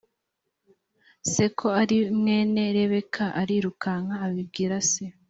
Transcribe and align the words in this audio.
se 1.31 1.45
ko 1.57 1.67
ari 1.81 1.97
mwene 2.19 2.63
rebeka 2.75 3.23
arirukanka 3.41 4.15
abibwira 4.25 4.77
se 4.89 5.03